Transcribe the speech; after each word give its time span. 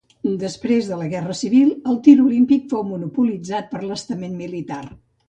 Després 0.43 0.87
de 0.91 0.95
la 1.01 1.09
Guerra 1.11 1.35
Civil, 1.41 1.69
el 1.91 1.99
tir 2.07 2.15
olímpic 2.23 2.65
fou 2.71 2.81
monopolitzat 2.93 3.69
per 3.75 3.83
l'estament 3.85 4.35
militar. 4.41 4.81